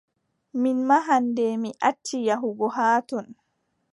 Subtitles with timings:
[0.61, 3.25] Min maa hannde mi acci yahugo haa ton.